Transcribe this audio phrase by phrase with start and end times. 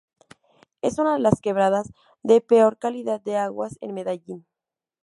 [0.81, 1.93] Es una de las quebradas
[2.23, 4.47] de peor calidad de aguas en Medellín.